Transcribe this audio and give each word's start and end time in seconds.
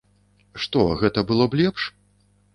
Што, 0.63 0.81
гэта 1.03 1.25
было 1.33 1.49
б 1.53 1.61
лепш? 1.61 1.87